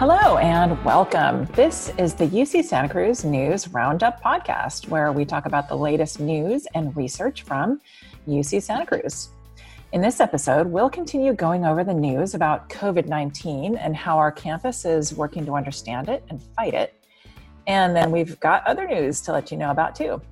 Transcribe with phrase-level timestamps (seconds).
[0.00, 1.44] Hello and welcome.
[1.52, 6.20] This is the UC Santa Cruz News Roundup podcast, where we talk about the latest
[6.20, 7.82] news and research from
[8.26, 9.28] UC Santa Cruz.
[9.92, 14.32] In this episode, we'll continue going over the news about COVID 19 and how our
[14.32, 16.94] campus is working to understand it and fight it.
[17.66, 20.22] And then we've got other news to let you know about too.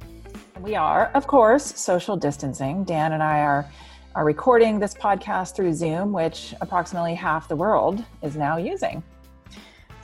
[0.63, 2.85] We are, of course, social distancing.
[2.85, 3.71] Dan and I are,
[4.15, 9.03] are recording this podcast through Zoom, which approximately half the world is now using.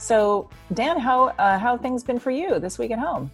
[0.04, 3.30] So, Dan, how uh, how things been for you this week at home?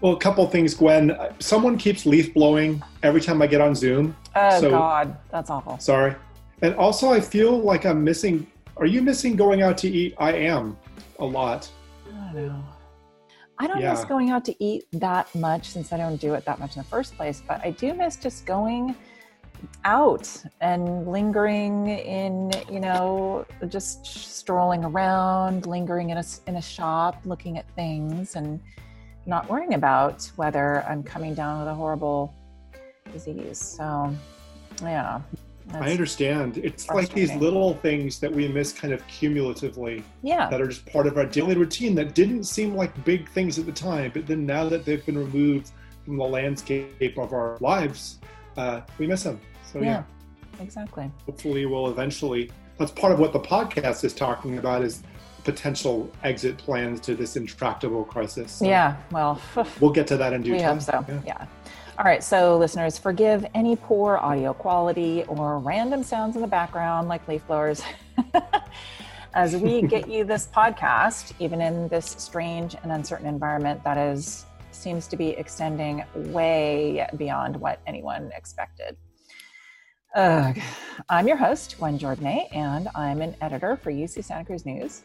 [0.00, 1.18] Well, a couple things, Gwen.
[1.40, 4.16] Someone keeps leaf blowing every time I get on Zoom.
[4.36, 5.76] Oh so, God, that's awful.
[5.80, 6.14] Sorry.
[6.62, 8.46] And also, I feel like I'm missing.
[8.76, 10.14] Are you missing going out to eat?
[10.18, 10.78] I am
[11.18, 11.68] a lot.
[12.14, 12.64] I know.
[13.58, 13.90] I don't yeah.
[13.90, 16.82] miss going out to eat that much since I don't do it that much in
[16.82, 18.94] the first place, but I do miss just going
[19.84, 27.20] out and lingering in, you know, just strolling around, lingering in a, in a shop,
[27.24, 28.60] looking at things and
[29.26, 32.34] not worrying about whether I'm coming down with a horrible
[33.12, 33.58] disease.
[33.58, 34.14] So,
[34.82, 35.20] yeah.
[35.74, 36.58] I understand.
[36.58, 40.04] It's like these little things that we miss kind of cumulatively.
[40.22, 40.48] Yeah.
[40.48, 43.66] That are just part of our daily routine that didn't seem like big things at
[43.66, 45.72] the time, but then now that they've been removed
[46.04, 48.18] from the landscape of our lives,
[48.56, 49.40] uh, we miss them.
[49.64, 50.02] So yeah,
[50.54, 51.10] yeah, exactly.
[51.26, 52.50] Hopefully, we'll eventually.
[52.78, 55.02] That's part of what the podcast is talking about is
[55.44, 58.52] potential exit plans to this intractable crisis.
[58.52, 59.40] So yeah, well,
[59.80, 60.80] we'll get to that in due we time.
[60.80, 61.04] Hope so.
[61.08, 61.20] Yeah.
[61.24, 61.46] yeah.
[61.98, 67.08] All right, so listeners, forgive any poor audio quality or random sounds in the background,
[67.08, 67.80] like leaf blowers,
[69.34, 74.44] as we get you this podcast, even in this strange and uncertain environment that is
[74.76, 78.96] seems to be extending way beyond what anyone expected.
[80.14, 80.56] Ugh.
[81.08, 85.02] I'm your host, Gwen Jourdonnais, and I'm an editor for UC Santa Cruz News.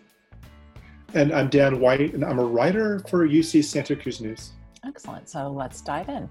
[1.13, 4.51] And I'm Dan White, and I'm a writer for UC Santa Cruz News.
[4.85, 5.27] Excellent.
[5.27, 6.29] So let's dive in.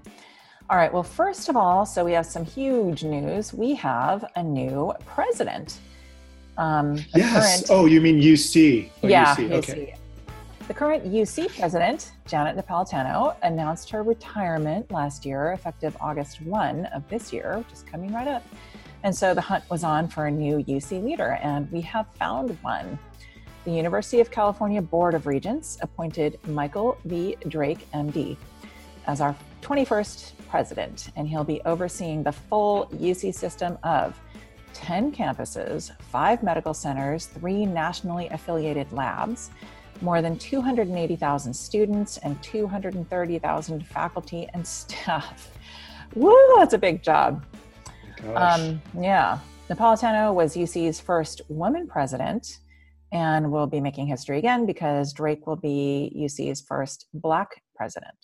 [0.69, 0.91] All right.
[0.91, 3.53] Well, first of all, so we have some huge news.
[3.53, 5.79] We have a new president.
[6.57, 7.67] Um, yes.
[7.67, 8.89] Current, oh, you mean UC?
[9.03, 9.35] Oh, yeah.
[9.35, 9.51] UC.
[9.51, 9.95] Okay.
[10.71, 17.05] The current UC president, Janet Napolitano, announced her retirement last year, effective August 1 of
[17.09, 18.41] this year, which is coming right up.
[19.03, 22.51] And so the hunt was on for a new UC leader, and we have found
[22.61, 22.97] one.
[23.65, 27.35] The University of California Board of Regents appointed Michael V.
[27.49, 28.37] Drake, MD,
[29.07, 34.17] as our 21st president, and he'll be overseeing the full UC system of
[34.73, 39.49] 10 campuses, five medical centers, three nationally affiliated labs,
[40.01, 45.51] more than 280,000 students and 230,000 faculty and staff.
[46.15, 47.45] Woo, that's a big job.
[48.35, 49.39] Um, yeah.
[49.69, 52.59] Napolitano was UC's first woman president
[53.11, 58.15] and will be making history again because Drake will be UC's first black president.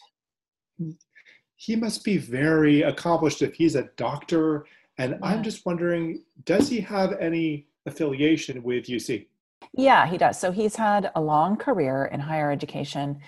[1.56, 4.66] He must be very accomplished if he's a doctor.
[4.98, 5.18] And yeah.
[5.30, 9.28] I'm just wondering does he have any affiliation with UC?
[9.74, 10.40] Yeah, he does.
[10.40, 13.20] So he's had a long career in higher education.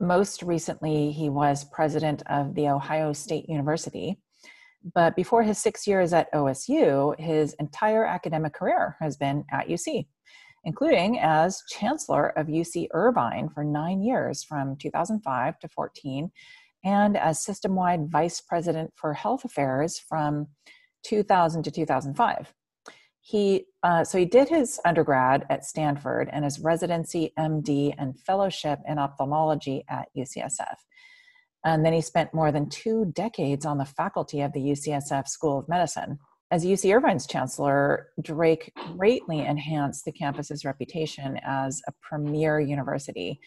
[0.00, 4.18] Most recently, he was president of the Ohio State University.
[4.94, 10.06] But before his six years at OSU, his entire academic career has been at UC,
[10.64, 16.32] including as chancellor of UC Irvine for nine years from 2005 to 14,
[16.84, 20.48] and as system wide vice president for health affairs from
[21.04, 22.52] 2000 to 2005
[23.24, 28.78] he uh, so he did his undergrad at stanford and his residency md and fellowship
[28.86, 30.76] in ophthalmology at ucsf
[31.64, 35.60] and then he spent more than two decades on the faculty of the ucsf school
[35.60, 36.18] of medicine.
[36.50, 43.40] As uc irvine's chancellor drake greatly enhanced the campus's reputation as a premier university.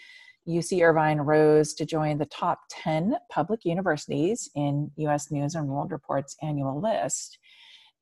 [0.48, 5.92] UC Irvine rose to join the top 10 public universities in US News and World
[5.92, 7.40] Report's annual list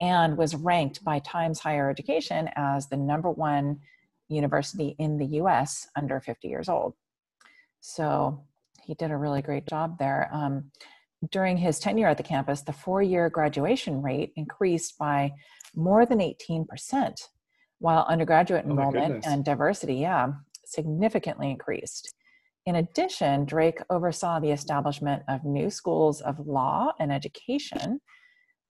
[0.04, 3.80] and was ranked by Times Higher Education as the number one
[4.28, 6.94] university in the US under 50 years old.
[7.80, 8.44] So
[8.84, 10.30] he did a really great job there.
[10.34, 10.72] Um,
[11.32, 15.32] during his tenure at the campus, the four year graduation rate increased by
[15.74, 16.66] more than 18%,
[17.80, 20.34] while undergraduate oh enrollment and diversity, yeah,
[20.66, 22.14] significantly increased.
[22.66, 28.02] In addition, Drake oversaw the establishment of new schools of law and education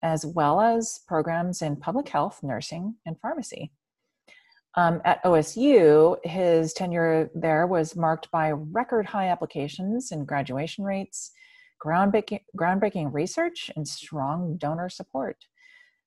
[0.04, 3.72] as well as programs in public health, nursing, and pharmacy.
[4.76, 11.32] Um, at OSU, his tenure there was marked by record high applications and graduation rates,
[11.84, 15.38] groundbreaking, groundbreaking research, and strong donor support.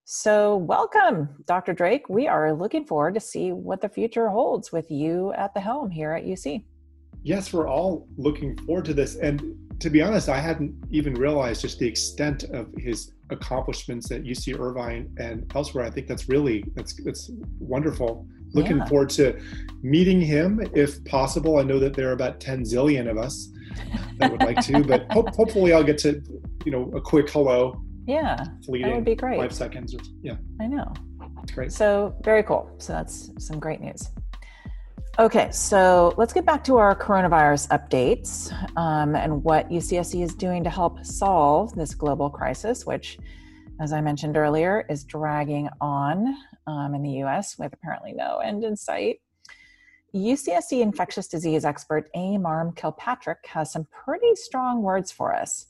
[0.04, 1.72] So, welcome, Dr.
[1.72, 2.08] Drake.
[2.08, 5.90] We are looking forward to see what the future holds with you at the helm
[5.90, 6.64] here at UC.
[7.22, 9.16] Yes, we're all looking forward to this.
[9.16, 14.22] And to be honest, I hadn't even realized just the extent of his accomplishments at
[14.22, 15.84] UC Irvine and elsewhere.
[15.84, 18.26] I think that's really that's that's wonderful.
[18.52, 18.86] Looking yeah.
[18.86, 19.40] forward to
[19.82, 21.58] meeting him if possible.
[21.58, 23.50] I know that there are about 10 zillion of us
[24.18, 26.22] that would like to, but ho- hopefully I'll get to,
[26.64, 27.82] you know, a quick hello.
[28.06, 28.44] Yeah.
[28.64, 29.40] Fleeting, that would be great.
[29.40, 29.94] Five seconds.
[29.94, 30.36] Or, yeah.
[30.60, 30.92] I know.
[31.36, 31.72] That's great.
[31.72, 32.70] So very cool.
[32.78, 34.10] So that's some great news.
[35.18, 40.62] Okay, so let's get back to our coronavirus updates um, and what UCSC is doing
[40.62, 43.18] to help solve this global crisis, which,
[43.80, 46.36] as I mentioned earlier, is dragging on
[46.66, 49.20] um, in the US with apparently no end in sight.
[50.14, 52.36] UCSC infectious disease expert A.
[52.36, 55.68] Marm Kilpatrick has some pretty strong words for us.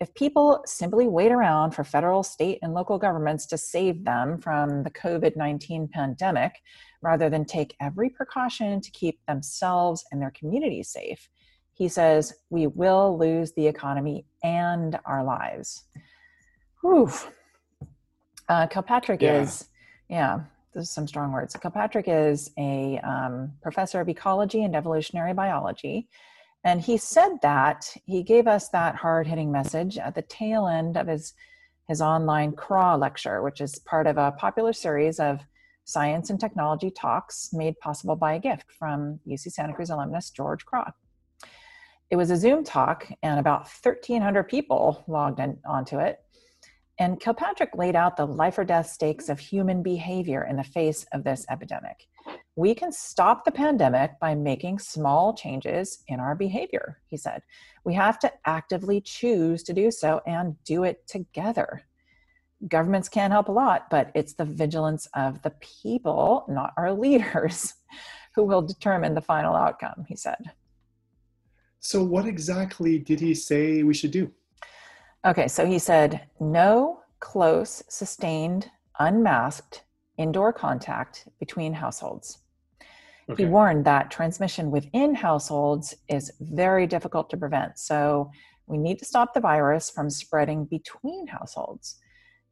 [0.00, 4.82] If people simply wait around for federal, state, and local governments to save them from
[4.82, 6.56] the COVID 19 pandemic,
[7.02, 11.28] rather than take every precaution to keep themselves and their communities safe,
[11.74, 15.84] he says, we will lose the economy and our lives.
[16.80, 17.10] Whew.
[18.48, 19.40] Uh, Kilpatrick yeah.
[19.40, 19.68] is,
[20.08, 20.40] yeah,
[20.74, 21.56] those are some strong words.
[21.56, 26.08] Kilpatrick is a um, professor of ecology and evolutionary biology.
[26.64, 30.96] And he said that, he gave us that hard hitting message at the tail end
[30.96, 31.34] of his,
[31.88, 35.40] his online Kraw lecture, which is part of a popular series of
[35.84, 40.64] science and technology talks made possible by a gift from UC Santa Cruz alumnus George
[40.64, 40.90] Kraw.
[42.10, 46.18] It was a Zoom talk, and about 1,300 people logged in, onto it.
[46.98, 51.06] And Kilpatrick laid out the life or death stakes of human behavior in the face
[51.12, 52.06] of this epidemic.
[52.54, 57.40] We can stop the pandemic by making small changes in our behavior, he said.
[57.84, 61.82] We have to actively choose to do so and do it together
[62.68, 67.74] governments can help a lot, but it's the vigilance of the people, not our leaders,
[68.34, 70.52] who will determine the final outcome, he said.
[71.80, 74.30] So, what exactly did he say we should do?
[75.26, 79.82] Okay, so he said no close, sustained, unmasked
[80.18, 82.38] indoor contact between households.
[83.28, 83.44] Okay.
[83.44, 87.78] He warned that transmission within households is very difficult to prevent.
[87.78, 88.30] So,
[88.66, 91.98] we need to stop the virus from spreading between households.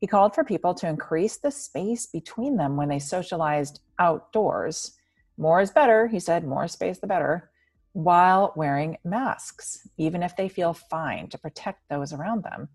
[0.00, 4.92] He called for people to increase the space between them when they socialized outdoors.
[5.36, 7.50] More is better, he said, more space the better,
[7.92, 12.68] while wearing masks, even if they feel fine to protect those around them.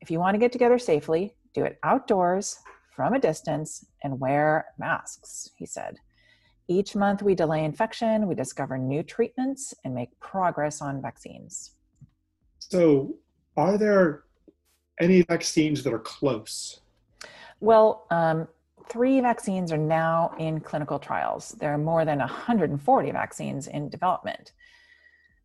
[0.00, 2.58] If you want to get together safely, do it outdoors
[2.94, 5.98] from a distance and wear masks, he said.
[6.66, 11.72] Each month we delay infection, we discover new treatments, and make progress on vaccines.
[12.58, 13.16] So,
[13.56, 14.23] are there
[15.00, 16.80] any vaccines that are close?
[17.60, 18.48] Well, um,
[18.88, 21.50] three vaccines are now in clinical trials.
[21.60, 24.52] There are more than 140 vaccines in development.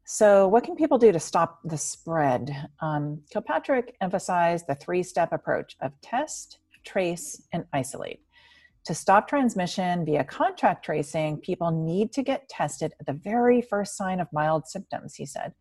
[0.06, 2.70] So, what can people do to stop the spread?
[2.82, 8.20] Um, Kilpatrick emphasized the three step approach of test, trace, and isolate.
[8.86, 13.96] To stop transmission via contact tracing, people need to get tested at the very first
[13.96, 15.54] sign of mild symptoms, he said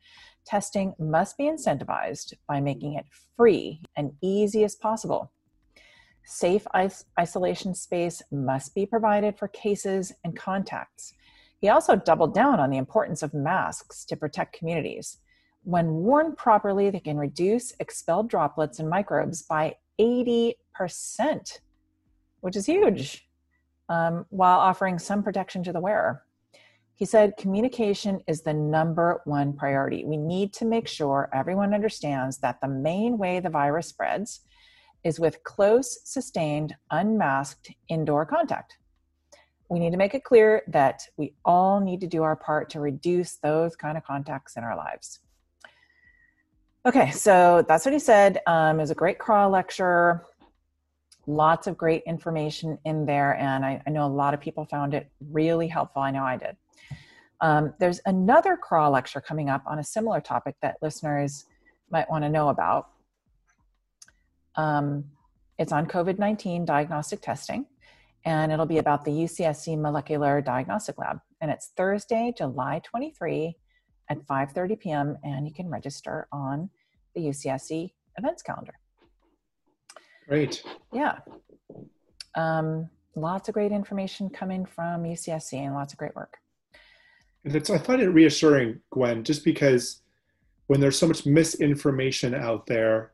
[0.44, 3.06] testing must be incentivized by making it
[3.36, 5.32] free and easy as possible.
[6.24, 11.14] Safe is- isolation space must be provided for cases and contacts.
[11.60, 15.18] He also doubled down on the importance of masks to protect communities.
[15.64, 21.60] When worn properly, they can reduce expelled droplets and microbes by 80%,
[22.40, 23.28] which is huge,
[23.88, 26.24] um, while offering some protection to the wearer.
[26.98, 30.04] He said communication is the number one priority.
[30.04, 34.40] We need to make sure everyone understands that the main way the virus spreads
[35.04, 38.78] is with close, sustained, unmasked indoor contact.
[39.68, 42.80] We need to make it clear that we all need to do our part to
[42.80, 45.20] reduce those kind of contacts in our lives.
[46.84, 48.40] Okay, so that's what he said.
[48.48, 50.24] Um, it was a great Kraw lecture.
[51.28, 54.94] Lots of great information in there, and I, I know a lot of people found
[54.94, 56.02] it really helpful.
[56.02, 56.56] I know I did.
[57.40, 61.44] Um, there's another Kraw lecture coming up on a similar topic that listeners
[61.90, 62.88] might want to know about.
[64.56, 65.04] Um,
[65.58, 67.66] it's on COVID 19 diagnostic testing,
[68.24, 71.20] and it'll be about the UCSC Molecular Diagnostic Lab.
[71.40, 73.56] And it's Thursday, July 23
[74.10, 76.70] at 5.30 p.m., and you can register on
[77.14, 78.74] the UCSC events calendar.
[80.28, 80.62] Great.
[80.92, 81.18] Yeah.
[82.34, 86.38] Um, lots of great information coming from UCSC and lots of great work.
[87.48, 90.02] And that's, I find it reassuring, Gwen, just because
[90.66, 93.12] when there's so much misinformation out there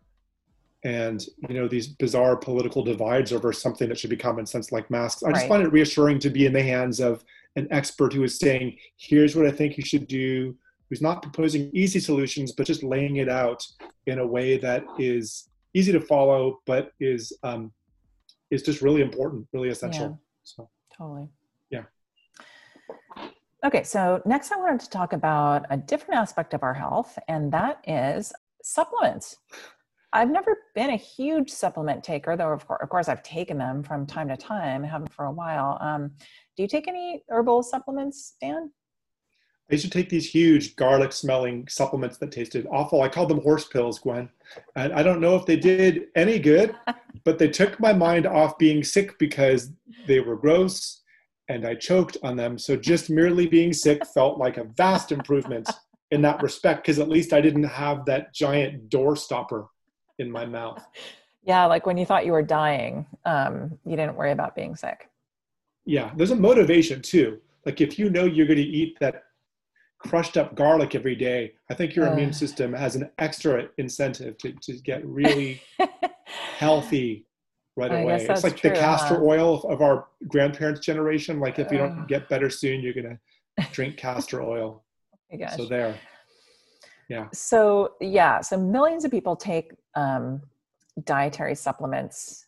[0.83, 4.91] and you know these bizarre political divides over something that should be common sense like
[4.91, 5.49] masks i just Right.
[5.49, 7.25] find it reassuring to be in the hands of
[7.57, 10.55] an expert who is saying here's what i think you should do
[10.91, 13.67] who's not proposing easy solutions but just laying it out
[14.09, 17.73] in a way that is easy to follow but is um,
[18.51, 20.17] is just really important really essential Yeah.
[20.43, 21.29] so Totally.
[23.65, 27.51] Okay, so next I wanted to talk about a different aspect of our health, and
[27.53, 28.31] that is
[28.63, 29.39] supplements.
[30.13, 33.83] I've never been a huge supplement taker, though, of course, of course I've taken them
[33.83, 35.79] from time to time, haven't for a while.
[35.81, 36.11] Um,
[36.59, 38.71] do you take any herbal supplements, Dan?
[39.71, 43.01] I used to take these huge garlic smelling supplements that tasted awful.
[43.01, 44.29] I called them horse pills, Gwen.
[44.77, 46.77] And I don't know if they did any good,
[47.25, 49.73] but they took my mind off being sick because
[50.07, 51.01] they were gross
[51.49, 52.59] and I choked on them.
[52.59, 55.69] So just merely being sick felt like a vast improvement
[56.11, 59.67] in that respect because at least I didn't have that giant door stopper
[60.19, 60.83] in my mouth.
[61.43, 65.09] Yeah, like when you thought you were dying, um, you didn't worry about being sick.
[65.85, 67.39] Yeah, there's a motivation too.
[67.67, 69.25] Like if you know you're going to eat that
[69.99, 72.13] crushed up garlic every day, I think your Uh.
[72.13, 75.61] immune system has an extra incentive to, to get really
[76.57, 77.27] healthy
[77.77, 78.25] right I away.
[78.25, 79.23] It's like true, the castor huh?
[79.23, 81.41] oil of, our grandparents' generation.
[81.41, 83.19] Like if you don't get better soon, you're going
[83.59, 84.83] to drink castor oil.
[85.37, 85.57] Guess.
[85.57, 85.99] So there.
[87.09, 87.29] Yeah.
[87.33, 90.43] So yeah, so millions of people take um,
[91.05, 92.47] dietary supplements,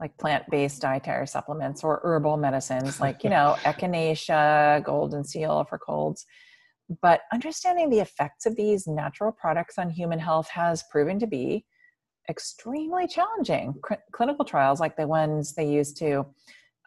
[0.00, 6.24] like plant-based dietary supplements or herbal medicines, like you know echinacea, golden seal for colds.
[7.02, 11.66] But understanding the effects of these natural products on human health has proven to be
[12.28, 13.74] extremely challenging.
[13.86, 16.26] Cl- clinical trials, like the ones they use to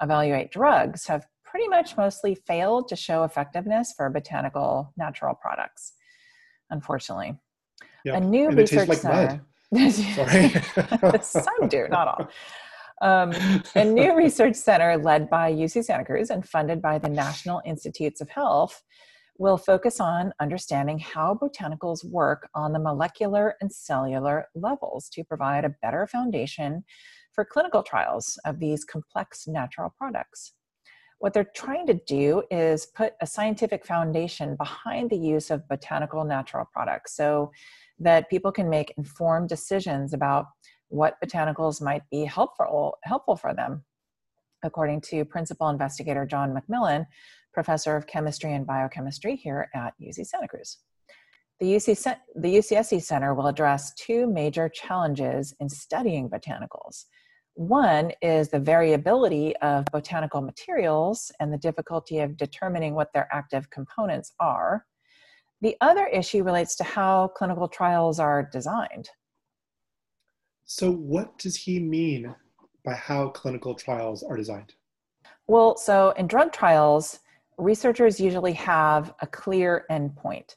[0.02, 5.94] evaluate drugs, have pretty much mostly failed to show effectiveness for botanical natural products
[6.72, 7.38] unfortunately.
[8.04, 8.18] Yeah.
[8.18, 9.46] A new And research like center.
[9.92, 10.50] Sorry.
[11.22, 12.30] Some do, not all.
[13.02, 13.34] Um,
[13.76, 18.22] a new research center led by UC Santa Cruz and funded by the National Institutes
[18.22, 18.84] of Health
[19.42, 25.66] will focus on understanding how botanicals work on the molecular and cellular levels to provide
[25.66, 26.84] a better foundation
[27.34, 30.54] for clinical trials of these complex natural products.
[31.18, 36.24] What they're trying to do is put a scientific foundation behind the use of botanical
[36.24, 37.52] natural products so
[37.98, 40.46] that people can make informed decisions about
[40.90, 43.84] what botanicals might be helpful helpful for them
[44.64, 47.08] according to principal investigator John MacMillan
[47.54, 50.78] professor of chemistry and biochemistry here at UC Santa Cruz
[51.62, 57.06] the, UC, the UCSC Center will address two major challenges in studying botanicals.
[57.54, 63.70] One is the variability of botanical materials and the difficulty of determining what their active
[63.70, 64.88] components are.
[65.62, 69.10] The other issue relates to how clinical trials are designed.
[70.66, 72.36] so what does he mean
[72.84, 74.74] by how clinical trials are designed?
[75.46, 77.20] Well, so in drug trials,
[77.58, 80.56] researchers usually have a clear endpoint.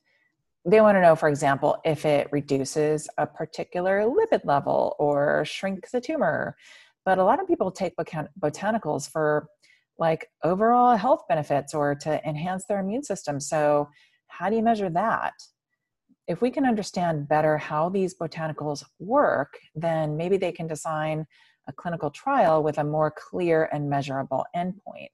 [0.67, 5.93] They want to know, for example, if it reduces a particular lipid level or shrinks
[5.93, 6.57] a tumor.
[7.05, 9.47] But a lot of people take botan- botanicals for
[9.99, 13.41] like overall health benefits or to enhance their immune system.
[13.41, 13.89] So,
[14.29, 15.35] how do you measure that?
[16.27, 21.27] If we can understand better how these botanicals work, then maybe they can design
[21.69, 25.11] a clinical trial with a more clear and measurable endpoint.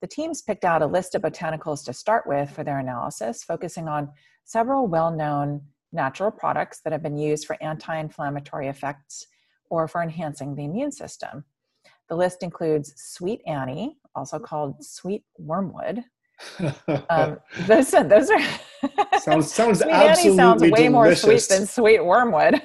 [0.00, 3.88] The teams picked out a list of botanicals to start with for their analysis, focusing
[3.88, 4.10] on
[4.44, 9.26] several well known natural products that have been used for anti inflammatory effects
[9.68, 11.44] or for enhancing the immune system.
[12.08, 16.04] The list includes sweet Annie, also called sweet wormwood.
[17.10, 18.40] Um, those, those are
[19.20, 22.62] sounds sounds sweet Annie sounds way more sweet than sweet wormwood.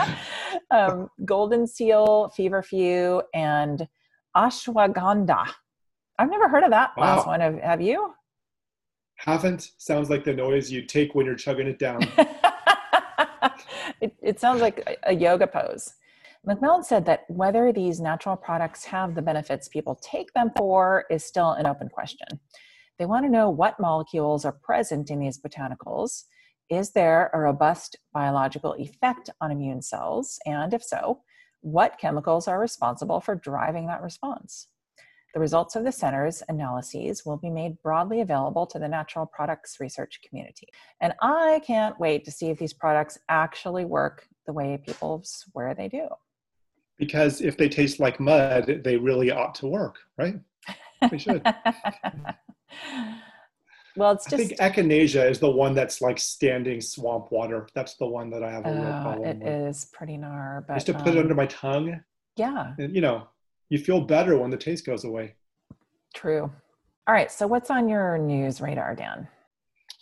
[0.70, 3.88] um, golden seal, feverfew, and
[4.36, 5.46] ashwagandha.
[6.18, 7.40] I've never heard of that last one.
[7.40, 8.12] Have, have you?
[9.16, 12.02] Haven't sounds like the noise you take when you're chugging it down.
[14.00, 15.94] it, it sounds like a yoga pose.
[16.46, 21.24] MacMillan said that whether these natural products have the benefits people take them for is
[21.24, 22.26] still an open question.
[22.98, 26.24] They want to know what molecules are present in these botanicals.
[26.70, 30.38] Is there a robust biological effect on immune cells?
[30.46, 31.20] And if so,
[31.60, 34.68] what chemicals are responsible for driving that response?
[35.38, 39.78] The results of the center's analyses will be made broadly available to the natural products
[39.78, 40.66] research community.
[41.00, 45.76] And I can't wait to see if these products actually work the way people swear
[45.76, 46.08] they do.
[46.98, 50.40] because if they taste like mud, they really ought to work, right?
[51.08, 51.46] They should.
[53.96, 54.34] Well, it's just.
[54.34, 57.66] I think echinacea is the one that's like standing swamp water.
[57.74, 59.48] That's the one that I have a real uh, problem it with.
[59.48, 60.64] It is pretty gnar.
[60.68, 62.00] But used to put it um, under my tongue,
[62.36, 63.26] yeah, and you know,
[63.70, 65.34] you feel better when the taste goes away.
[66.14, 66.50] true.
[67.06, 67.30] All right.
[67.30, 69.26] So what's on your news radar, Dan?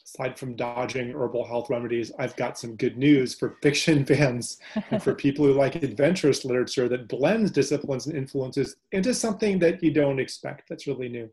[0.04, 4.58] Aside from dodging herbal health remedies, I've got some good news for fiction fans
[4.90, 9.82] and for people who like adventurous literature that blends disciplines and influences into something that
[9.82, 11.28] you don't expect that's really new.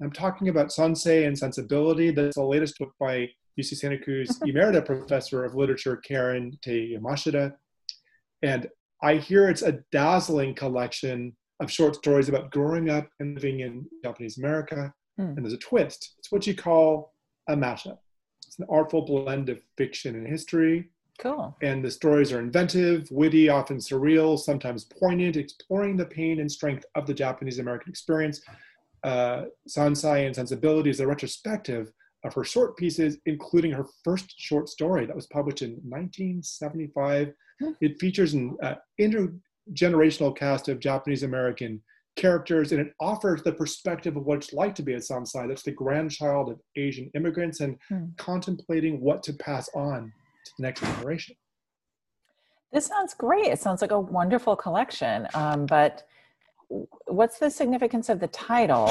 [0.00, 2.10] I'm talking about Sansei and Sensibility.
[2.10, 7.54] That's the latest book by UC Santa Cruz Emerita Professor of Literature Karen Tei Yamashita.
[8.42, 8.68] And
[9.02, 13.86] I hear it's a dazzling collection of short stories about growing up and living in
[14.02, 14.92] Japanese America.
[15.16, 15.34] Hmm.
[15.36, 16.14] And there's a twist.
[16.18, 17.14] It's what you call
[17.48, 17.98] a mashup.
[18.46, 20.90] It's an artful blend of fiction and history.
[21.18, 21.56] Cool.
[21.62, 26.84] And the stories are inventive, witty, often surreal, sometimes poignant, exploring the pain and strength
[26.94, 28.40] of the Japanese American experience.
[29.02, 31.90] Uh, Sansei and Sensibility is a retrospective
[32.24, 37.32] of her short pieces, including her first short story that was published in 1975.
[37.60, 37.70] Hmm.
[37.80, 38.76] It features an uh,
[39.72, 41.82] intergenerational cast of Japanese American
[42.16, 45.46] characters, and it offers the perspective of what it's like to be a Sansei.
[45.46, 48.06] That's the grandchild of Asian immigrants and Hmm.
[48.16, 50.12] contemplating what to pass on
[50.44, 51.36] to the next generation.
[52.72, 53.46] This sounds great.
[53.46, 55.26] It sounds like a wonderful collection.
[55.34, 56.06] Um, but
[57.06, 58.90] what's the significance of the title?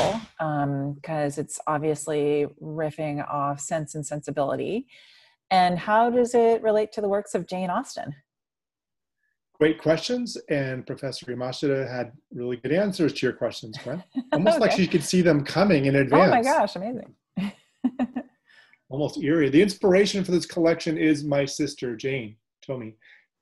[0.96, 4.88] Because it's obviously riffing off Sense and Sensibility.
[5.52, 8.16] And how does it relate to the works of Jane Austen?
[9.60, 14.04] Great questions, and Professor Yamashita had really good answers to your questions, Gwen.
[14.32, 16.28] Almost like she could see them coming in advance.
[16.28, 17.16] Oh my gosh, amazing.
[18.90, 19.50] Almost eerie.
[19.50, 22.38] The inspiration for this collection is my sister, Jane
[22.68, 22.94] Tomei.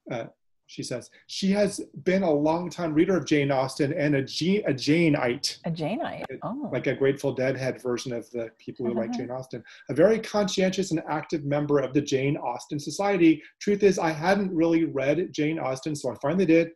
[0.10, 0.26] Uh,
[0.68, 4.74] she says she has been a long-time reader of Jane Austen and a, G- a
[4.74, 5.60] Janeite.
[5.66, 6.24] A Janeite.
[6.44, 6.70] Oh.
[6.72, 9.18] like a Grateful Dead head version of the people who like Mhm.
[9.18, 9.64] Jane Austen.
[9.90, 13.42] A very conscientious and active member of the Jane Austen Society.
[13.62, 16.70] Truth is, I hadn't really read Jane Austen, so I finally did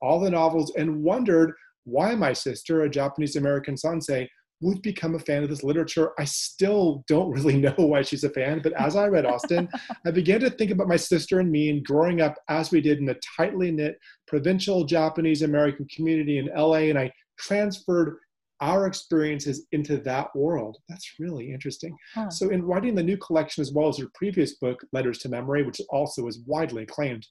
[0.00, 1.52] all the novels and wondered
[1.84, 4.26] why my sister, a Japanese American sansei,
[4.60, 6.12] would become a fan of this literature.
[6.18, 9.68] I still don't really know why she's a fan, but as I read Austen,
[10.06, 12.98] I began to think about my sister and me and growing up as we did
[12.98, 18.16] in a tightly knit provincial Japanese American community in LA, and I transferred
[18.60, 20.78] our experiences into that world.
[20.88, 21.94] That's really interesting.
[22.14, 22.30] Huh.
[22.30, 25.64] So, in writing the new collection as well as her previous book, Letters to Memory,
[25.64, 27.26] which also is widely acclaimed,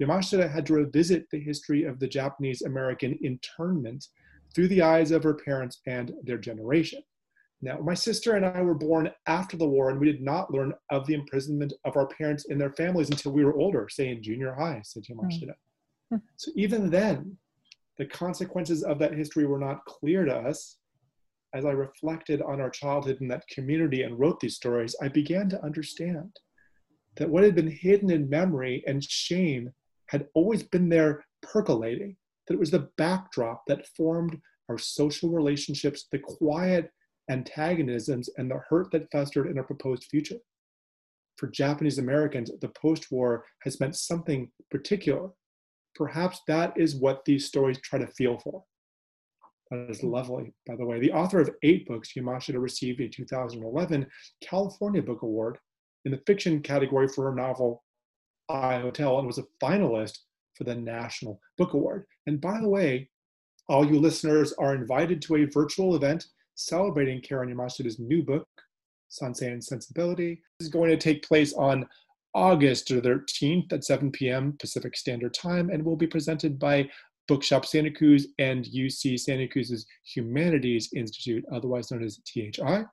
[0.00, 4.06] Yamashita had to revisit the history of the Japanese American internment
[4.54, 7.02] through the eyes of her parents and their generation.
[7.60, 10.72] Now, my sister and I were born after the war, and we did not learn
[10.90, 14.22] of the imprisonment of our parents and their families until we were older, say in
[14.22, 15.54] junior high, said Yamashita.
[16.10, 16.18] Hmm.
[16.36, 17.36] So, even then,
[17.98, 20.76] the consequences of that history were not clear to us.
[21.52, 25.48] As I reflected on our childhood in that community and wrote these stories, I began
[25.48, 26.38] to understand
[27.16, 29.72] that what had been hidden in memory and shame
[30.06, 32.16] had always been there percolating,
[32.48, 36.90] that it was the backdrop that formed our social relationships, the quiet
[37.30, 40.38] antagonisms, and the hurt that festered in our proposed future.
[41.36, 45.28] For Japanese Americans, the post war has meant something particular.
[45.94, 48.64] Perhaps that is what these stories try to feel for.
[49.70, 50.98] That is lovely, by the way.
[50.98, 54.06] The author of eight books, Yamashita received a 2011
[54.42, 55.58] California Book Award
[56.06, 57.84] in the fiction category for her novel
[58.48, 60.18] I Hotel and was a finalist
[60.58, 62.04] for the National Book Award.
[62.26, 63.08] And by the way,
[63.68, 68.48] all you listeners are invited to a virtual event celebrating Karen Yamashita's new book,
[69.10, 70.42] Sansei and Sensibility.
[70.58, 71.86] This is going to take place on
[72.34, 74.56] August 13th at 7 p.m.
[74.58, 76.88] Pacific Standard Time and will be presented by
[77.28, 82.84] Bookshop Santa Cruz and UC Santa Cruz's Humanities Institute, otherwise known as THI.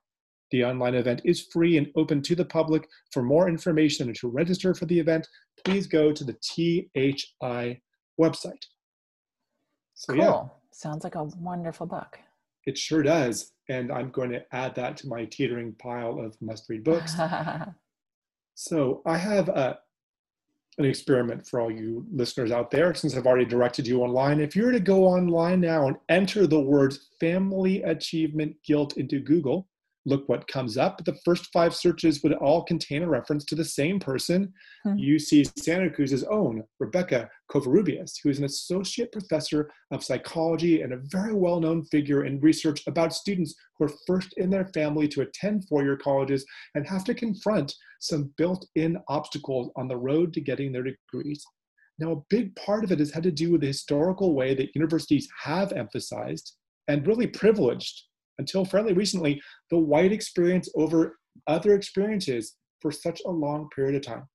[0.50, 2.88] The online event is free and open to the public.
[3.12, 5.26] For more information and to register for the event,
[5.64, 7.80] please go to the THI
[8.20, 8.62] website.
[9.94, 10.22] So, cool.
[10.22, 12.18] yeah, Sounds like a wonderful book.
[12.66, 13.52] it sure does.
[13.68, 17.14] And I'm going to add that to my teetering pile of must read books.
[18.54, 19.78] So I have a,
[20.78, 24.40] an experiment for all you listeners out there, since I've already directed you online.
[24.40, 29.20] If you were to go online now and enter the words family achievement guilt into
[29.20, 29.68] Google,
[30.06, 31.04] look what comes up.
[31.04, 34.94] The first five searches would all contain a reference to the same person, Hmm.
[34.94, 41.02] UC Santa Cruz's own Rebecca Covarrubias, who is an associate professor of psychology and a
[41.10, 45.22] very well known figure in research about students who are first in their family to
[45.22, 50.32] attend four year colleges and have to confront some built in obstacles on the road
[50.32, 51.44] to getting their degrees.
[51.98, 54.74] Now, a big part of it has had to do with the historical way that
[54.74, 56.56] universities have emphasized
[56.88, 58.02] and really privileged,
[58.38, 64.02] until fairly recently, the white experience over other experiences for such a long period of
[64.02, 64.28] time.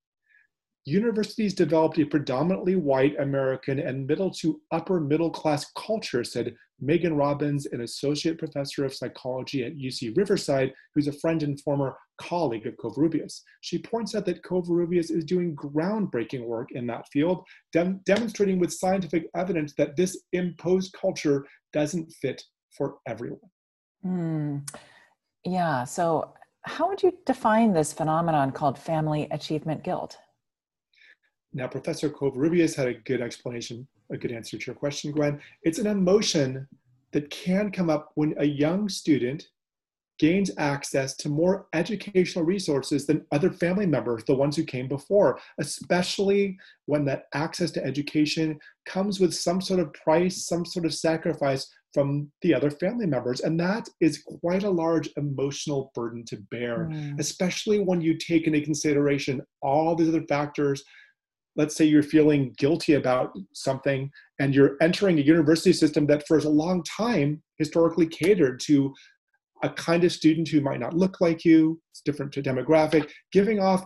[0.85, 7.15] Universities developed a predominantly white American and middle to upper middle class culture, said Megan
[7.15, 12.65] Robbins, an associate professor of psychology at UC Riverside, who's a friend and former colleague
[12.65, 13.41] of Covarrubias.
[13.61, 18.73] She points out that Covarrubias is doing groundbreaking work in that field, dem- demonstrating with
[18.73, 22.41] scientific evidence that this imposed culture doesn't fit
[22.75, 23.39] for everyone.
[24.05, 24.67] Mm.
[25.45, 25.83] Yeah.
[25.83, 26.33] So,
[26.63, 30.17] how would you define this phenomenon called family achievement guilt?
[31.53, 35.41] Now, Professor Covarrubias had a good explanation, a good answer to your question, Gwen.
[35.63, 36.67] It's an emotion
[37.11, 39.47] that can come up when a young student
[40.21, 45.39] gains access to more educational resources than other family members, the ones who came before,
[45.59, 50.93] especially when that access to education comes with some sort of price, some sort of
[50.93, 53.41] sacrifice from the other family members.
[53.41, 57.19] And that is quite a large emotional burden to bear, mm.
[57.19, 60.83] especially when you take into consideration all these other factors
[61.55, 66.37] let's say you're feeling guilty about something and you're entering a university system that for
[66.37, 68.93] a long time historically catered to
[69.63, 73.59] a kind of student who might not look like you it's different to demographic giving
[73.59, 73.85] off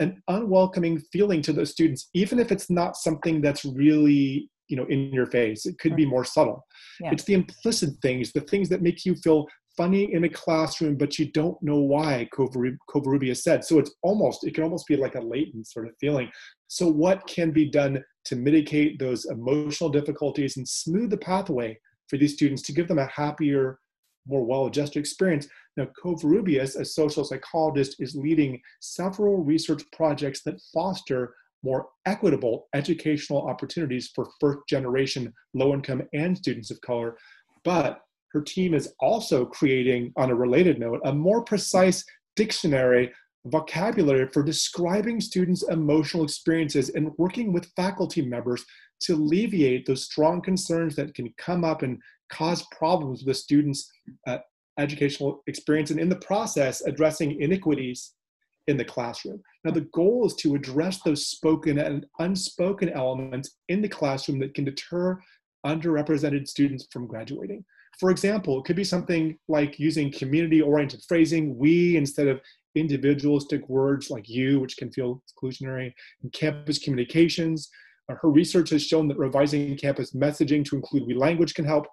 [0.00, 4.86] an unwelcoming feeling to those students even if it's not something that's really you know
[4.86, 6.64] in your face it could be more subtle
[7.00, 7.10] yeah.
[7.12, 11.18] it's the implicit things the things that make you feel funny in a classroom, but
[11.18, 13.64] you don't know why, Covarrubias said.
[13.64, 16.30] So it's almost, it can almost be like a latent sort of feeling.
[16.68, 22.16] So, what can be done to mitigate those emotional difficulties and smooth the pathway for
[22.16, 23.78] these students to give them a happier,
[24.26, 25.46] more well adjusted experience?
[25.76, 33.48] Now, Covarrubias, a social psychologist, is leading several research projects that foster more equitable educational
[33.48, 37.16] opportunities for first generation low income and students of color.
[37.64, 38.00] But
[38.32, 43.12] her team is also creating, on a related note, a more precise dictionary
[43.46, 48.64] vocabulary for describing students' emotional experiences and working with faculty members
[49.00, 51.98] to alleviate those strong concerns that can come up and
[52.30, 53.90] cause problems with students'
[54.26, 54.38] uh,
[54.78, 58.14] educational experience, and in the process, addressing inequities
[58.68, 59.40] in the classroom.
[59.64, 64.54] Now, the goal is to address those spoken and unspoken elements in the classroom that
[64.54, 65.20] can deter
[65.66, 67.64] underrepresented students from graduating.
[67.98, 72.40] For example, it could be something like using community oriented phrasing, we instead of
[72.74, 77.68] individualistic words like you, which can feel exclusionary, and campus communications.
[78.10, 81.86] Uh, her research has shown that revising campus messaging to include we language can help.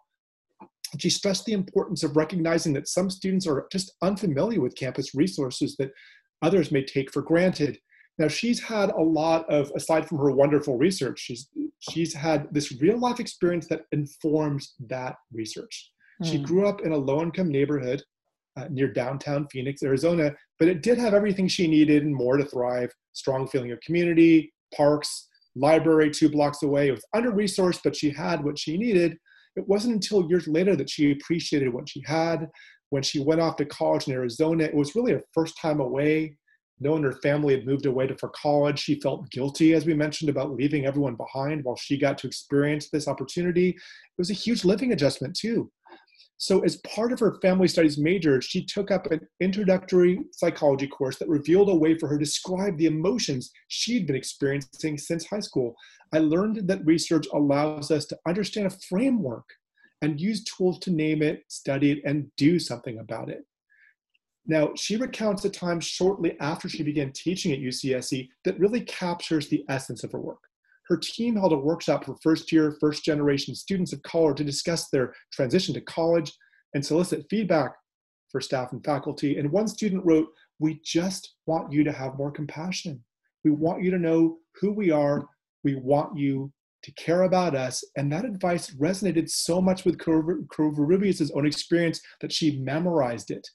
[0.97, 5.75] She stressed the importance of recognizing that some students are just unfamiliar with campus resources
[5.77, 5.91] that
[6.41, 7.77] others may take for granted.
[8.17, 11.49] Now she's had a lot of, aside from her wonderful research, she's
[11.79, 15.91] she's had this real life experience that informs that research.
[16.21, 16.31] Mm.
[16.31, 16.43] She hmm.
[16.43, 18.03] grew up in a low income neighborhood
[18.57, 22.43] uh, near downtown Phoenix, Arizona, but it did have everything she needed and more to
[22.43, 26.89] thrive strong feeling of community, parks, library two blocks away.
[26.89, 29.17] It was under resourced, but she had what she needed.
[29.55, 32.47] It wasn't until years later that she appreciated what she had.
[32.89, 36.37] When she went off to college in Arizona, it was really her first time away
[36.79, 39.93] No knowing her family had moved away to for college, she felt guilty, as we
[39.93, 43.69] mentioned, about leaving everyone behind while she got to experience this opportunity.
[43.69, 45.69] It was a huge living adjustment, too.
[46.37, 51.17] So, as part of her family studies major, she took up an introductory psychology course
[51.17, 55.41] that revealed a way for her to describe the emotions she'd been experiencing since high
[55.41, 55.75] school.
[56.13, 59.43] I learned that research allows us to understand a framework
[60.01, 63.45] and use tools to name it, study it, and do something about it.
[64.45, 69.47] Now, she recounts a time shortly after she began teaching at UCSC that really captures
[69.47, 70.39] the essence of her work.
[70.87, 74.89] Her team held a workshop for first year, first generation students of color to discuss
[74.89, 76.33] their transition to college
[76.73, 77.73] and solicit feedback
[78.31, 79.37] for staff and faculty.
[79.37, 80.27] And one student wrote,
[80.59, 83.03] We just want you to have more compassion.
[83.43, 85.27] We want you to know who we are.
[85.63, 86.51] We want you
[86.83, 87.83] to care about us.
[87.97, 93.47] And that advice resonated so much with Covarrubias' own experience that she memorized it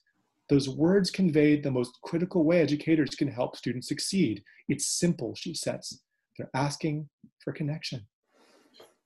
[0.49, 4.43] those words conveyed the most critical way educators can help students succeed.
[4.67, 6.01] It's simple, she says.
[6.37, 7.09] They're asking
[7.43, 8.05] for connection.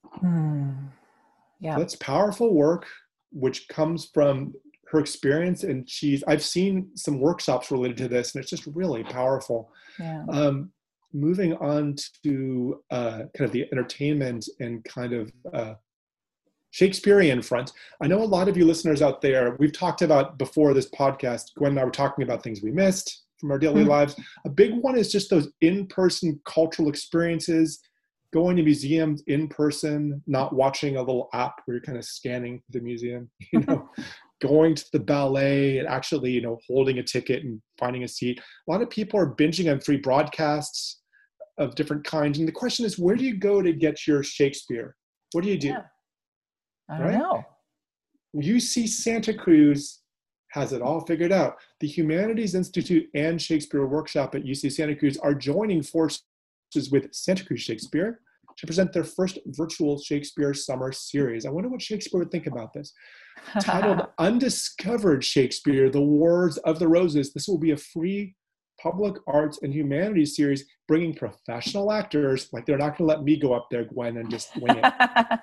[0.03, 0.71] Hmm.
[1.61, 1.77] Yeah.
[1.77, 2.87] That's powerful work,
[3.31, 4.53] which comes from
[4.87, 5.63] her experience.
[5.63, 9.71] And she's, I've seen some workshops related to this, and it's just really powerful.
[9.99, 10.23] Yeah.
[10.29, 10.71] Um,
[11.13, 15.73] moving on to uh, kind of the entertainment and kind of uh,
[16.71, 17.71] Shakespearean front.
[18.01, 21.53] I know a lot of you listeners out there, we've talked about before this podcast,
[21.57, 23.89] Gwen and I were talking about things we missed from our daily mm-hmm.
[23.89, 24.15] lives.
[24.45, 27.79] A big one is just those in person cultural experiences,
[28.31, 32.61] going to museums in person, not watching a little app where you're kind of scanning
[32.69, 33.29] the museum.
[33.53, 33.89] You know,
[34.41, 38.39] going to the ballet and actually, you know, holding a ticket and finding a seat.
[38.39, 41.01] A lot of people are binging on free broadcasts
[41.57, 42.39] of different kinds.
[42.39, 44.95] And the question is, where do you go to get your Shakespeare?
[45.33, 45.67] What do you do?
[45.67, 45.83] Yeah.
[46.89, 47.17] I don't right?
[47.19, 47.43] know.
[48.35, 49.99] UC Santa Cruz
[50.51, 51.57] has it all figured out.
[51.79, 56.23] The Humanities Institute and Shakespeare Workshop at UC Santa Cruz are joining forces
[56.91, 58.21] with Santa Cruz Shakespeare
[58.57, 61.45] to present their first virtual Shakespeare summer series.
[61.45, 62.93] I wonder what Shakespeare would think about this.
[63.61, 67.33] Titled Undiscovered Shakespeare The Wars of the Roses.
[67.33, 68.35] This will be a free
[68.81, 72.49] public arts and humanities series bringing professional actors.
[72.53, 74.93] Like they're not going to let me go up there, Gwen, and just wing it.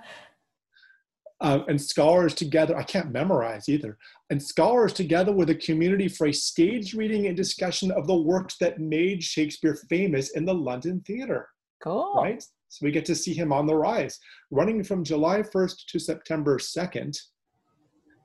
[1.40, 2.76] uh, and scholars together.
[2.76, 3.98] I can't memorize either.
[4.30, 8.56] And scholars together with a community for a stage reading and discussion of the works
[8.58, 11.48] that made Shakespeare famous in the London theater.
[11.82, 12.14] Cool.
[12.16, 12.42] Right?
[12.68, 14.18] So we get to see him on the rise.
[14.50, 17.16] Running from July 1st to September 2nd,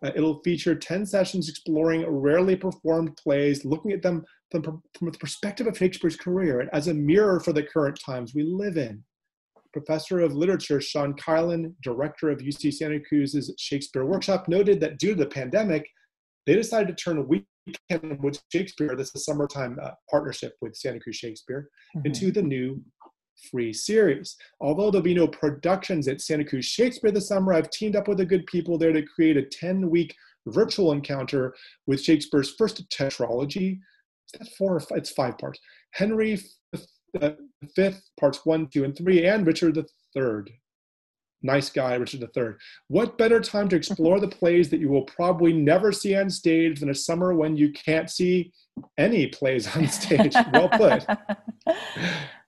[0.03, 5.17] uh, it'll feature 10 sessions exploring rarely performed plays, looking at them from, from the
[5.17, 9.03] perspective of Shakespeare's career and as a mirror for the current times we live in.
[9.73, 15.15] Professor of Literature Sean Keilen, director of UC Santa Cruz's Shakespeare Workshop, noted that due
[15.15, 15.87] to the pandemic,
[16.45, 20.99] they decided to turn a weekend with Shakespeare, this is summertime uh, partnership with Santa
[20.99, 22.07] Cruz Shakespeare, mm-hmm.
[22.07, 22.83] into the new
[23.49, 24.35] free series.
[24.59, 28.17] Although there'll be no productions at Santa Cruz Shakespeare this summer, I've teamed up with
[28.17, 30.15] the good people there to create a 10 week
[30.47, 31.53] virtual encounter
[31.87, 33.73] with Shakespeare's first tetralogy.
[33.73, 34.81] Is that four?
[34.91, 35.59] It's five parts.
[35.91, 36.39] Henry
[37.13, 37.37] the
[37.75, 40.49] fifth, parts one, two, and three, and Richard the Third.
[41.43, 42.49] Nice guy, Richard III.
[42.87, 46.79] What better time to explore the plays that you will probably never see on stage
[46.79, 48.51] than a summer when you can't see
[48.97, 50.35] any plays on stage?
[50.53, 51.05] well put.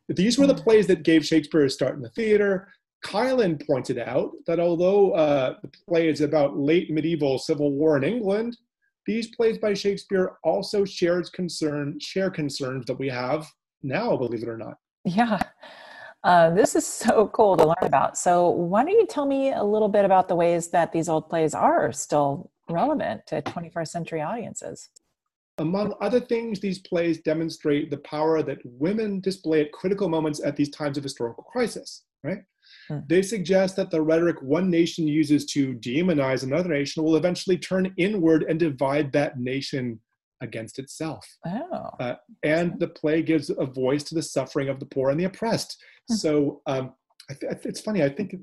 [0.09, 2.67] These were the plays that gave Shakespeare a start in the theater.
[3.05, 8.03] Keilen pointed out that although uh, the play is about late medieval civil war in
[8.03, 8.57] England,
[9.05, 13.45] these plays by Shakespeare also shares concern, share concerns that we have
[13.81, 14.77] now, believe it or not.
[15.03, 15.39] Yeah.
[16.23, 18.17] Uh, this is so cool to learn about.
[18.17, 21.29] So, why don't you tell me a little bit about the ways that these old
[21.29, 24.89] plays are still relevant to 21st century audiences?
[25.59, 30.55] Among other things, these plays demonstrate the power that women display at critical moments at
[30.55, 32.39] these times of historical crisis, right?
[32.87, 32.99] Hmm.
[33.07, 37.93] They suggest that the rhetoric one nation uses to demonize another nation will eventually turn
[37.97, 39.99] inward and divide that nation
[40.41, 41.25] against itself.
[41.45, 41.89] Oh.
[41.99, 45.25] Uh, and the play gives a voice to the suffering of the poor and the
[45.25, 45.77] oppressed.
[46.11, 46.15] Mm-hmm.
[46.15, 46.93] So um,
[47.29, 48.35] I th- it's funny, I think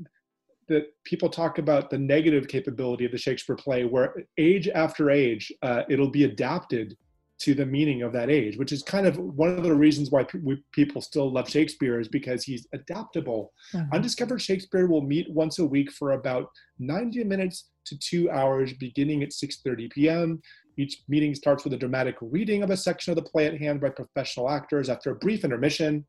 [0.70, 5.52] that people talk about the negative capability of the Shakespeare play, where age after age,
[5.62, 6.96] uh, it'll be adapted
[7.40, 10.24] to the meaning of that age, which is kind of one of the reasons why
[10.42, 13.52] we, people still love Shakespeare is because he's adaptable.
[13.74, 13.94] Mm-hmm.
[13.94, 19.22] Undiscovered Shakespeare will meet once a week for about 90 minutes to two hours, beginning
[19.22, 20.40] at 6:30 p.m.
[20.78, 23.80] Each meeting starts with a dramatic reading of a section of the play at hand
[23.80, 24.88] by professional actors.
[24.88, 26.06] After a brief intermission,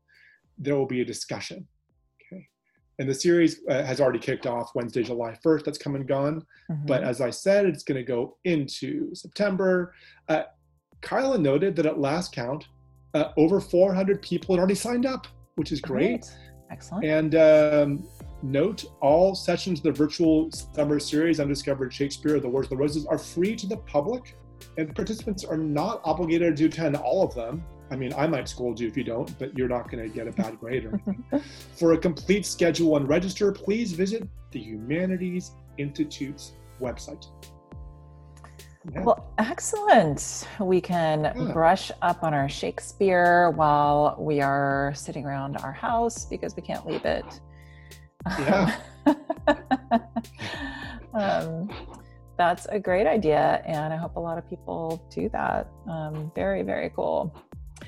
[0.58, 1.66] there will be a discussion.
[3.02, 5.64] And the series uh, has already kicked off Wednesday, July 1st.
[5.64, 6.46] That's come and gone.
[6.70, 6.86] Mm-hmm.
[6.86, 9.92] But as I said, it's going to go into September.
[10.28, 10.44] Uh,
[11.00, 12.68] Kyla noted that at last count,
[13.14, 16.20] uh, over 400 people had already signed up, which is great.
[16.20, 16.30] great.
[16.70, 17.04] Excellent.
[17.04, 18.08] And um,
[18.40, 23.04] note all sessions of the virtual summer series Undiscovered Shakespeare, The Wars of the Roses,
[23.06, 24.36] are free to the public
[24.78, 27.64] and participants are not obligated to attend all of them.
[27.92, 30.26] I mean, I might scold you if you don't, but you're not going to get
[30.26, 30.86] a bad grade.
[30.86, 31.22] Or anything.
[31.76, 37.26] For a complete schedule and register, please visit the Humanities Institute's website.
[38.90, 39.02] Yeah.
[39.02, 40.48] Well, excellent.
[40.58, 41.52] We can yeah.
[41.52, 46.86] brush up on our Shakespeare while we are sitting around our house because we can't
[46.86, 47.40] leave it.
[48.26, 48.74] Yeah.
[51.14, 51.68] um,
[52.38, 56.62] that's a great idea and i hope a lot of people do that um, very
[56.62, 57.32] very cool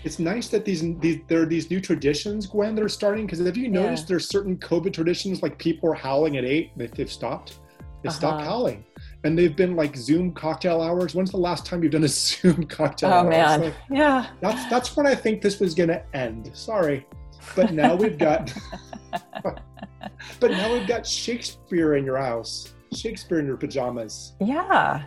[0.05, 3.45] it's nice that these, these there are these new traditions gwen that are starting because
[3.45, 4.09] have you noticed yeah.
[4.09, 7.59] there's certain covid traditions like people are howling at eight they've stopped
[8.03, 8.17] they uh-huh.
[8.17, 8.85] stopped howling
[9.25, 12.65] and they've been like zoom cocktail hours when's the last time you've done a zoom
[12.65, 13.31] cocktail oh hour?
[13.31, 17.07] man like, yeah that's that's when i think this was going to end sorry
[17.57, 18.53] but now we've got
[19.43, 24.35] but now we've got shakespeare in your house Shakespeare in your pajamas.
[24.41, 25.03] Yeah.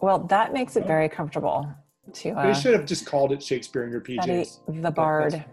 [0.00, 1.68] Well, that makes it very comfortable
[2.14, 2.30] to.
[2.30, 4.82] Uh, they should have just called it Shakespeare in your PJs.
[4.82, 5.44] the Bard.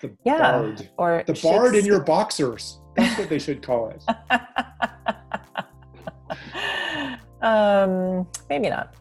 [0.00, 0.88] The yeah, Bard.
[0.96, 2.80] Or the Bard in your boxers.
[2.96, 4.02] That's what they should call it.
[7.42, 8.94] um, maybe not.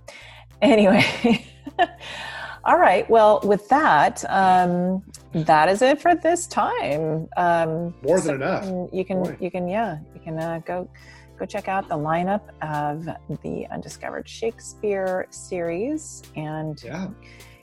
[0.62, 1.46] Anyway.
[2.64, 3.10] All right.
[3.10, 5.02] Well, with that, um,
[5.34, 7.30] that is it for this time.
[7.38, 8.90] Um, More than so enough.
[8.92, 9.38] You can, Boy.
[9.40, 10.90] you can, yeah, you can uh, go
[11.38, 13.06] go check out the lineup of
[13.42, 17.08] the Undiscovered Shakespeare series and Yeah.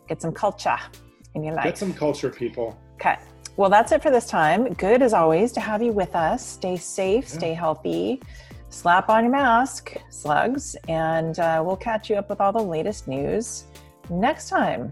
[0.08, 0.78] get some culture
[1.34, 1.64] in your life.
[1.64, 2.76] Get some culture, people.
[2.94, 3.16] Okay.
[3.56, 4.72] Well, that's it for this time.
[4.74, 6.44] Good as always to have you with us.
[6.44, 7.38] Stay safe, Yeah.
[7.38, 8.20] stay healthy,
[8.68, 13.06] slap on your mask, slugs, and uh, we'll catch you up with all the latest
[13.08, 13.64] news
[14.10, 14.90] next time.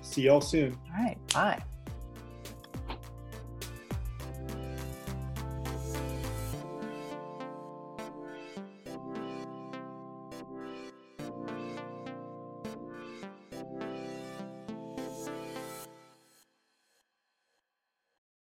[0.00, 0.76] See y'all soon.
[0.96, 1.18] All right.
[1.34, 1.62] Bye.